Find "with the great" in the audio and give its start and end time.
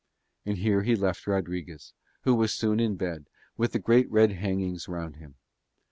3.55-4.09